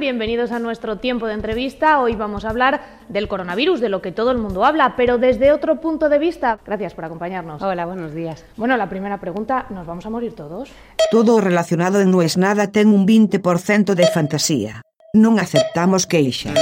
[0.00, 2.00] Bienvenidos a nuestro tiempo de entrevista.
[2.00, 5.52] Hoy vamos a hablar del coronavirus, de lo que todo el mundo habla, pero desde
[5.52, 6.58] otro punto de vista.
[6.66, 7.62] Gracias por acompañarnos.
[7.62, 8.44] Hola, buenos días.
[8.56, 10.70] Bueno, la primera pregunta, ¿nos vamos a morir todos?
[11.10, 14.82] Todo relacionado en No es nada ten un 20% de fantasía.
[15.14, 16.58] Non aceptamos queixas.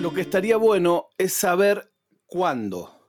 [0.00, 1.90] Lo que estaría bueno es saber
[2.26, 2.99] cuándo.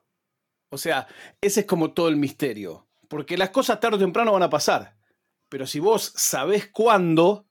[0.72, 1.08] O sea,
[1.42, 2.88] ese es como todo el misterio.
[3.08, 4.98] Porque las cosas tarde o temprano van a pasar.
[5.50, 7.46] Pero si vos sabés cuándo,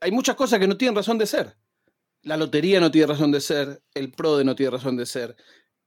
[0.00, 1.58] hay muchas cosas que no tienen razón de ser.
[2.22, 5.36] La lotería no tiene razón de ser, el PRODE no tiene razón de ser,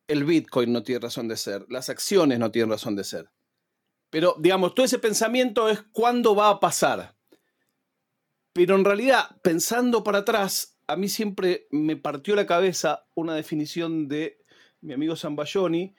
[0.08, 3.32] el Bitcoin no tiene razón de ser, las acciones no tienen razón de ser.
[4.10, 7.16] Pero, digamos, todo ese pensamiento es cuándo va a pasar.
[8.54, 14.10] Pero en realidad, pensando para atrás, a mí siempre me partió la cabeza una definición
[14.10, 14.41] de
[14.82, 15.96] mi amigo Zambayoni,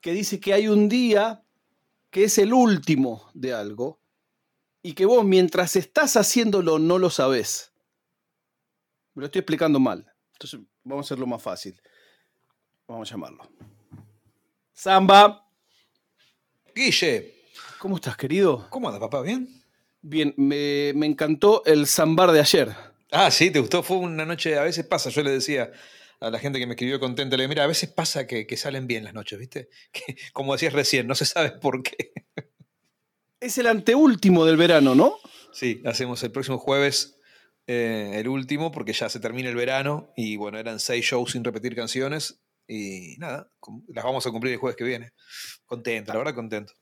[0.00, 1.42] que dice que hay un día
[2.10, 4.00] que es el último de algo
[4.82, 7.72] y que vos mientras estás haciéndolo no lo sabés.
[9.14, 10.06] Me lo estoy explicando mal.
[10.32, 11.80] Entonces vamos a hacerlo más fácil.
[12.86, 13.48] Vamos a llamarlo.
[14.74, 15.48] Zamba.
[16.74, 17.34] Guille,
[17.78, 18.66] ¿Cómo estás, querido?
[18.70, 19.20] ¿cómo andas, papá?
[19.20, 19.62] ¿Bien?
[20.00, 22.74] Bien, me, me encantó el zambar de ayer.
[23.10, 23.82] Ah, sí, ¿te gustó?
[23.82, 25.70] Fue una noche, a veces pasa, yo le decía
[26.26, 28.56] a la gente que me escribió contenta, le digo, mira, a veces pasa que, que
[28.56, 29.68] salen bien las noches, ¿viste?
[29.92, 32.12] Que, como decías recién, no se sabe por qué.
[33.40, 35.18] Es el anteúltimo del verano, ¿no?
[35.52, 37.18] Sí, hacemos el próximo jueves
[37.66, 41.44] eh, el último, porque ya se termina el verano, y bueno, eran seis shows sin
[41.44, 43.50] repetir canciones, y nada,
[43.88, 45.12] las vamos a cumplir el jueves que viene.
[45.64, 46.74] Contento, la verdad contento.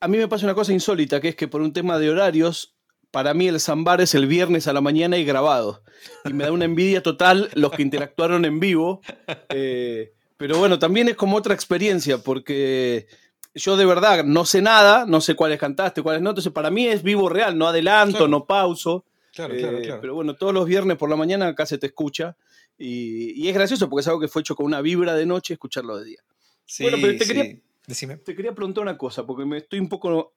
[0.00, 2.73] A mí me pasa una cosa insólita, que es que por un tema de horarios,
[3.14, 5.82] para mí el zambar es el viernes a la mañana y grabado.
[6.26, 9.00] Y me da una envidia total los que interactuaron en vivo.
[9.48, 13.06] Eh, pero bueno, también es como otra experiencia, porque
[13.54, 16.30] yo de verdad no sé nada, no sé cuáles cantaste, cuáles no.
[16.30, 18.28] Entonces para mí es vivo real, no adelanto, Claro.
[18.28, 19.04] no pauso.
[19.32, 20.00] Claro, Eh, claro, claro.
[20.02, 22.36] Pero bueno, todos los viernes por la mañana acá se te escucha.
[22.76, 25.54] Y, y es gracioso porque es algo que fue hecho con una vibra de noche
[25.54, 26.18] escucharlo de día.
[26.66, 27.32] Sí, bueno, pero te sí.
[27.34, 28.16] quería- Decime.
[28.16, 30.32] Te quería preguntar una cosa, porque me estoy un poco.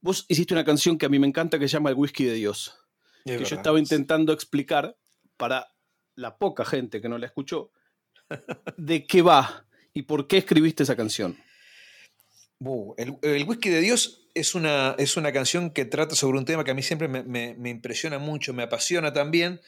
[0.00, 2.34] Vos hiciste una canción que a mí me encanta que se llama El Whisky de
[2.34, 2.78] Dios.
[3.24, 4.96] Es que yo estaba intentando explicar
[5.36, 5.72] para
[6.14, 7.70] la poca gente que no la escuchó
[8.76, 11.36] de qué va y por qué escribiste esa canción.
[12.58, 16.44] Uh, el, el Whisky de Dios es una, es una canción que trata sobre un
[16.44, 19.60] tema que a mí siempre me, me- me impresiona mucho, me apasiona también,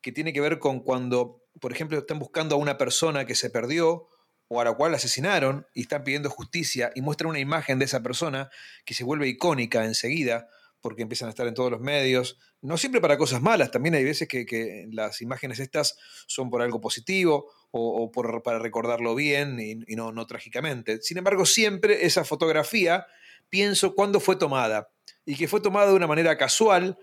[0.00, 3.50] que tiene que ver con cuando, por ejemplo, están buscando a una persona que se
[3.50, 4.08] perdió
[4.48, 8.02] o a la cual asesinaron y están pidiendo justicia y muestran una imagen de esa
[8.02, 8.50] persona
[8.84, 10.48] que se vuelve icónica enseguida
[10.80, 14.04] porque empiezan a estar en todos los medios, no siempre para cosas malas, también hay
[14.04, 15.96] veces que, las imágenes estas
[16.26, 21.02] son por algo positivo o, para recordarlo bien y, y no, no trágicamente.
[21.02, 23.06] Sin embargo, siempre esa fotografía
[23.50, 24.90] pienso cuándo fue tomada
[25.24, 26.96] y que fue tomada de una manera casual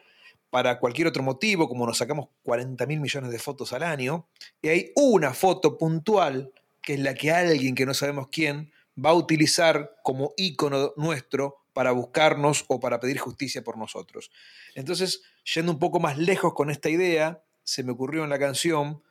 [0.49, 4.27] para cualquier otro motivo, como nos sacamos 40 mil millones de fotos al año,
[4.61, 6.53] y hay una foto puntual
[6.83, 8.71] que es la que alguien que no sabemos quién
[9.03, 14.29] va a utilizar como ícono nuestro para buscarnos o para pedir justicia por nosotros.
[14.75, 15.23] Entonces,
[15.55, 19.01] yendo un poco más lejos con esta idea, se me ocurrió en la canción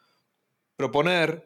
[0.77, 1.44] proponer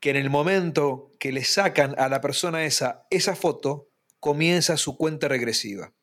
[0.00, 3.88] que en el momento que le sacan a la persona esa esa foto,
[4.18, 5.94] comienza su cuenta regresiva.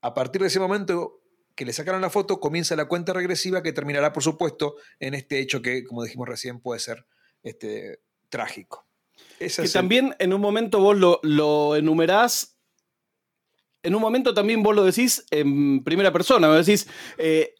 [0.00, 1.20] A partir de ese momento
[1.54, 5.38] que le sacaron la foto, comienza la cuenta regresiva que terminará, por supuesto, en este
[5.38, 7.06] hecho que, como dijimos recién, puede ser
[7.42, 8.00] este,
[8.32, 8.84] trágico.
[9.38, 12.56] Que es el- también en un momento vos lo, lo enumerás.
[13.84, 16.86] En un momento también vos lo decís en primera persona, vos decís,
[17.18, 17.54] eh,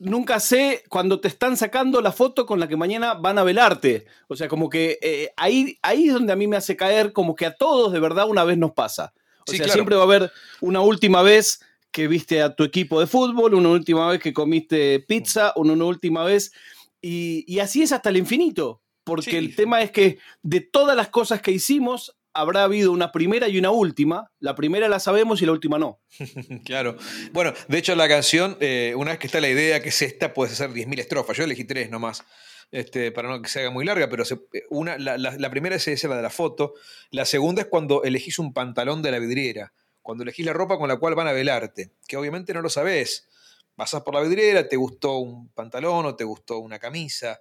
[0.00, 4.04] nunca sé cuando te están sacando la foto con la que mañana van a velarte.
[4.26, 7.36] O sea, como que eh, ahí, ahí es donde a mí me hace caer como
[7.36, 9.12] que a todos de verdad una vez nos pasa.
[9.46, 9.74] O Sí, sea, claro.
[9.76, 11.60] siempre va a haber una última vez
[11.92, 15.84] que viste a tu equipo de fútbol, una última vez que comiste pizza, una, una
[15.84, 16.52] última vez.
[17.00, 18.82] Y, y así es hasta el infinito.
[19.08, 19.36] Porque Sí.
[19.36, 23.58] el tema es que de todas las cosas que hicimos, habrá habido una primera y
[23.58, 24.30] una última.
[24.38, 25.98] La primera la sabemos y la última no.
[26.64, 26.96] Claro.
[27.32, 30.32] Bueno, de hecho la canción, eh, una vez que está la idea que es esta,
[30.34, 31.36] puedes hacer 10.000 estrofas.
[31.36, 32.22] Yo elegí tres nomás,
[32.70, 34.38] este, para no que se haga muy larga, pero se-
[34.70, 36.74] una, la, la- la primera es esa, la de la foto.
[37.10, 39.72] La segunda es cuando elegís un pantalón de la vidriera,
[40.02, 43.26] cuando elegís la ropa con la cual van a velarte, que obviamente no lo sabés.
[43.74, 47.40] Pasás por la vidriera, te gustó un pantalón o te gustó una camisa,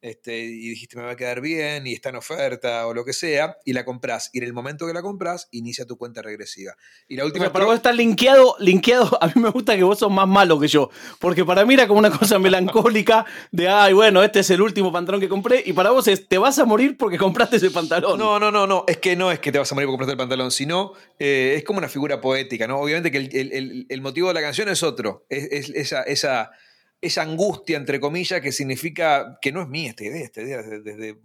[0.00, 3.12] este, y dijiste me va a quedar bien y está en oferta o lo que
[3.12, 4.30] sea, y la compras.
[4.32, 6.74] Y en el momento que la compras, inicia tu cuenta regresiva.
[7.08, 7.44] Y la última.
[7.44, 9.18] O sea, para vos está linkeado, linkeado.
[9.22, 10.90] A mí me gusta que vos sos más malo que yo.
[11.18, 14.92] Porque para mí era como una cosa melancólica de, ay, bueno, este es el último
[14.92, 15.62] pantalón que compré.
[15.66, 18.18] Y para vos es, te vas a morir porque compraste ese pantalón.
[18.18, 18.84] No, no, no, no.
[18.86, 21.54] Es que no es que te vas a morir porque compraste el pantalón, sino eh,
[21.56, 22.78] es como una figura poética, ¿no?
[22.78, 25.26] Obviamente que el, el- el motivo de la canción es otro.
[25.28, 26.02] Es, es esa.
[26.02, 26.50] esa
[27.00, 30.80] esa angustia, entre comillas, que significa que no es mía esta idea, esta idea desde,
[30.82, 31.18] desde-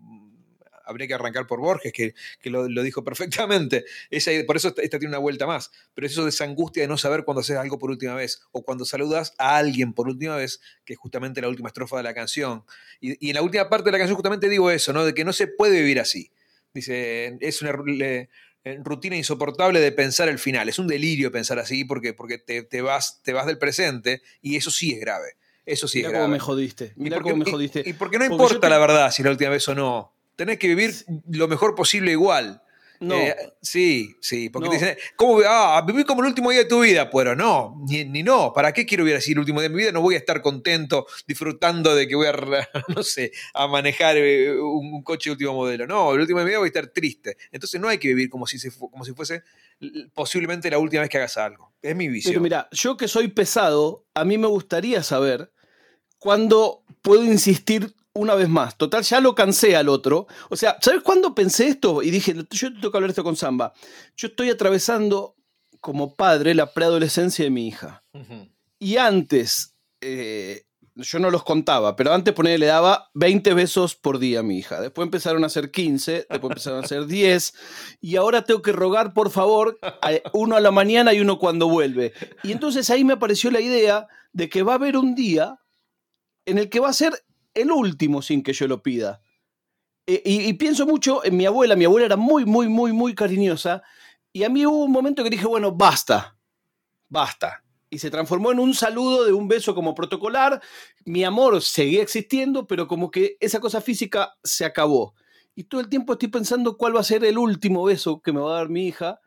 [0.86, 3.86] habría que arrancar por Borges, que, que lo, lo dijo perfectamente.
[4.10, 5.72] Esa, por eso esta, tiene una vuelta más.
[5.94, 8.64] Pero eso de esa angustia de no saber cuándo haces algo por última vez, o
[8.64, 12.14] cuando saludas a alguien por última vez, que es justamente la última estrofa de la
[12.14, 12.66] canción.
[13.00, 15.06] Y, y en la última parte de la canción justamente digo eso, ¿no?
[15.06, 16.31] De que no se puede vivir así.
[16.74, 18.28] Dice, es una eh,
[18.84, 20.68] rutina insoportable de pensar el final.
[20.68, 24.56] Es un delirio pensar así porque, porque te, te vas, te vas del presente y
[24.58, 25.38] eso sí es grave.
[25.65, 26.31] Eso sí Mirá es cómo grave.
[26.33, 26.94] me jodiste.
[26.95, 27.83] Mirá porque- cómo me jodiste.
[27.86, 30.13] Y, porque no Porque importa te- la verdad si la última vez o no.
[30.36, 30.94] Tenés que vivir
[31.30, 32.60] lo mejor posible igual.
[33.00, 33.15] No.
[33.15, 34.71] Eh, sí, sí, porque No.
[34.71, 35.42] te dicen, ¿cómo?
[35.45, 37.10] Ah, viví como el último día de tu vida.
[37.10, 38.54] Pero no, ni, ni no.
[38.54, 39.92] ¿Para qué quiero vivir así el último día de mi vida?
[39.92, 42.33] No voy a estar contento disfrutando de que voy a,
[42.95, 45.86] no sé, a manejar eh, un, un coche de último modelo.
[45.86, 47.36] No, el último día de mi vida voy a estar triste.
[47.51, 49.44] Entonces no hay que vivir como si, se como si fuese
[50.13, 51.74] posiblemente la última vez que hagas algo.
[51.81, 52.31] Es mi visión.
[52.33, 55.51] Pero mira, yo que soy pesado, a mí me gustaría saber
[56.24, 58.78] cuándo puedo insistir una vez más.
[58.78, 60.28] Total, ya lo cansé al otro.
[60.50, 62.02] O sea, ¿sabes cuándo pensé esto?
[62.02, 63.74] Y dije, yo te toca hablar esto con Samba.
[64.16, 65.36] Yo estoy atravesando
[65.81, 68.04] como padre la preadolescencia de mi hija.
[68.14, 68.48] Ujú.
[68.80, 70.64] Y antes, eh,
[70.96, 74.80] yo no los contaba, pero antes le daba 20 besos por día a mi hija.
[74.80, 77.54] Después empezaron a ser 15, después empezaron a ser 10.
[78.00, 81.68] Y ahora tengo que rogar, por favor, a- uno a la mañana y uno cuando
[81.68, 82.14] vuelve.
[82.44, 85.60] Y entonces ahí me apareció la idea de que va a haber un día
[86.45, 87.13] en el que va a ser
[87.54, 89.22] el último sin que yo lo pida.
[90.06, 91.75] Eh, y, y pienso mucho en mi abuela.
[91.75, 93.84] Mi abuela era muy, muy, muy, muy cariñosa.
[94.31, 96.38] Y a mí hubo un momento que dije, bueno, basta,
[97.07, 97.63] basta.
[97.90, 100.60] Y se transformó en un saludo de un beso como protocolar.
[101.06, 105.13] Mi amor seguía existiendo, pero como que esa cosa física se acabó.
[105.54, 108.39] Y todo el tiempo estoy pensando cuál va a ser el último beso que me
[108.39, 109.19] va a dar mi hija.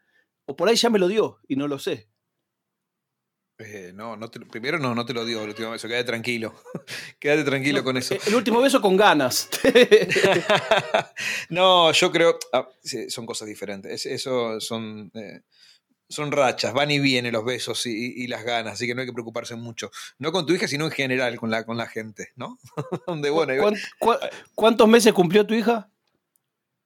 [0.46, 2.08] O por ahí ya me lo dio y no lo sé.
[3.58, 6.54] Eh, no, no te primero no, no te lo digo el último beso, quédate tranquilo.
[7.18, 8.14] quédate tranquilo con eso.
[8.26, 9.48] El último beso con ganas.
[11.48, 12.38] no, yo creo.
[12.52, 13.92] ah, sí, son cosas diferentes.
[13.92, 15.10] Es- eso son.
[15.14, 15.40] eh,
[16.08, 17.90] son rachas, van y vienen los besos y,
[18.22, 19.90] y las ganas, así que no hay que preocuparse mucho.
[20.20, 22.60] No con tu hija, sino en general con la, con la gente, ¿no?
[23.08, 25.90] Donde, bueno, igual- ¿Cuán- cuán- ¿Cuántos meses cumplió tu hija?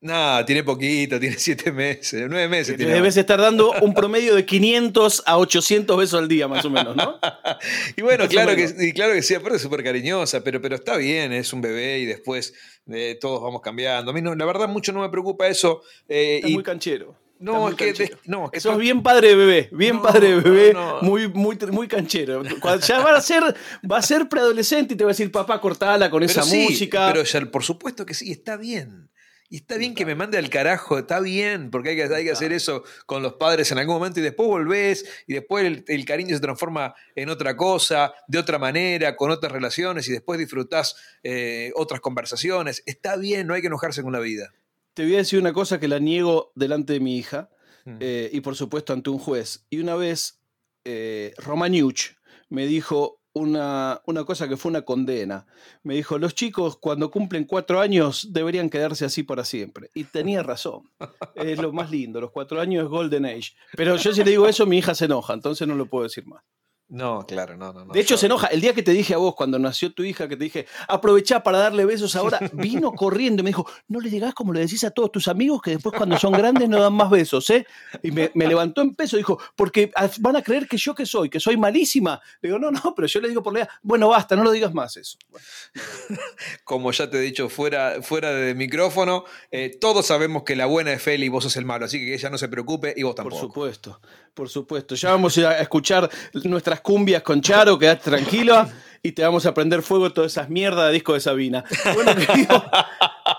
[0.00, 2.76] Nada, tiene poquito, tiene siete meses, nueve meses.
[2.76, 6.70] tiene Debes estar dando un promedio de 500 a 800 besos al día, más o
[6.70, 7.18] menos, ¿no?
[7.96, 10.76] Y bueno, Más claro que, y claro que sí, aparte es súper cariñosa, pero, pero
[10.76, 12.54] está bien, es un bebé y después
[12.90, 14.10] eh, todos vamos cambiando.
[14.10, 15.82] A mí no, la verdad mucho no me preocupa eso.
[16.08, 17.16] eh, y, muy canchero.
[17.38, 20.40] no, es que, no, es que Sos bien padre de bebé, bien No, padre de
[20.40, 21.02] bebé, no, no.
[21.02, 22.42] muy, muy, muy canchero.
[22.60, 23.42] Cuando ya va a ser,
[23.90, 26.64] va a ser preadolescente y te va a decir, papá, cortala con pero esa sí,
[26.64, 27.10] música.
[27.12, 29.10] Pero ya, por supuesto que sí, está bien.
[29.50, 32.30] Y está bien que me mande al carajo, está bien, porque hay que, hay que
[32.30, 36.04] hacer eso con los padres en algún momento y después volvés y después el, el
[36.04, 40.94] cariño se transforma en otra cosa, de otra manera, con otras relaciones y después disfrutás
[41.24, 42.82] eh, otras conversaciones.
[42.86, 44.52] Está bien, no hay que enojarse con la vida.
[44.94, 47.50] Te voy a decir una cosa que la niego delante de mi hija
[47.84, 47.96] Mm.
[48.00, 49.64] eh, y por supuesto ante un juez.
[49.70, 50.40] Y una vez
[50.84, 52.16] eh, Romaniuch
[52.48, 55.46] me dijo una, una cosa que fue una condena.
[55.82, 59.90] Me dijo, los chicos cuando cumplen cuatro años deberían quedarse así para siempre.
[59.94, 60.90] Y tenía razón.
[61.34, 63.52] Es lo más lindo, los cuatro años es Golden Age.
[63.76, 66.26] Pero yo si le digo eso, mi hija se enoja, entonces no lo puedo decir
[66.26, 66.42] más.
[66.90, 67.84] No, claro, no, no.
[67.84, 67.92] no.
[67.92, 68.48] De hecho, se enoja.
[68.48, 71.42] El día que te dije a vos, cuando nació tu hija, que te dije, aprovechá
[71.42, 74.82] para darle besos ahora, vino corriendo y me dijo, no le digas como le decís
[74.82, 77.64] a todos tus amigos que después cuando son grandes no dan más besos, ¿eh?
[78.02, 81.06] Y me, me levantó en peso y dijo, porque van a creer que yo que
[81.06, 82.20] soy, que soy malísima.
[82.40, 84.50] Le digo, no, no, pero yo le digo por la edad, bueno, basta, no lo
[84.50, 85.16] digas más eso.
[85.28, 85.46] Bueno,
[86.64, 90.92] Como ya te he dicho fuera, fuera de micrófono, eh, todos sabemos que la buena
[90.92, 93.14] es Feli y vos sos el malo, así que ella no se preocupe y vos
[93.14, 93.40] por tampoco.
[93.40, 94.00] supuesto,
[94.34, 94.94] por supuesto.
[94.94, 96.10] Ya vamos a escuchar
[96.44, 98.68] nuestras cumbias con Charo, quedate tranquila
[99.02, 101.64] y te vamos a prender fuego todas esas mierdas de disco de Sabina.
[101.94, 102.64] Bueno, querido,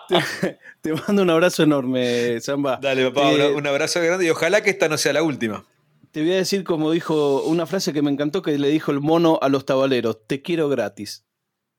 [0.07, 2.77] te, te mando un abrazo enorme, Samba.
[2.81, 5.63] Dale, papá, Eh, un- abrazo grande y ojalá que esta no sea la última.
[6.11, 8.99] Te voy a decir como dijo una frase que me encantó que le dijo el
[8.99, 11.25] mono a los tabaleros, te quiero gratis.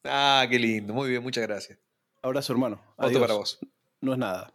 [0.04, 1.78] Ah, qué lindo, muy bien, muchas gracias.
[2.22, 2.80] Abrazo, hermano.
[2.96, 3.20] Otro Adiós.
[3.20, 3.58] para vos.
[4.00, 4.52] No es nada.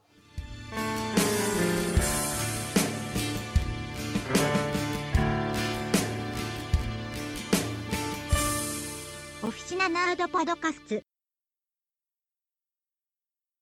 [9.68, 11.07] シナナードパドカスツ。